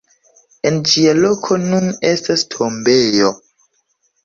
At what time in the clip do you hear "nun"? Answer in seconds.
1.65-1.93